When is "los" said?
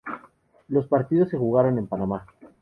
0.69-0.87